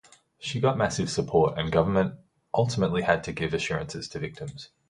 She 0.39 0.59
got 0.59 0.79
massive 0.79 1.11
support 1.11 1.59
and 1.59 1.71
Govt 1.71 2.17
ultimately 2.55 3.03
had 3.03 3.23
to 3.25 3.33
give 3.33 3.53
assurances 3.53 4.09
to 4.09 4.17
victims. 4.17 4.69